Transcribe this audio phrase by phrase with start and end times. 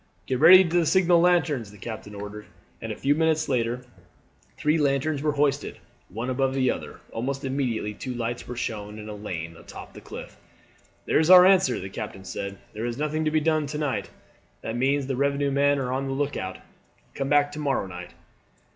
[0.25, 2.47] "Get ready the signal lanterns," the captain ordered.
[2.81, 3.85] And a few minutes later
[4.57, 5.77] three lanterns were hoisted,
[6.09, 7.01] one above the other.
[7.11, 10.37] Almost immediately two lights were shown in a line on top of the cliff.
[11.05, 12.57] "There is our answer," the captain said.
[12.73, 14.09] "There is nothing to be done to night.
[14.63, 16.57] That means 'The revenue men are on the look out;
[17.13, 18.15] come back to morrow night."'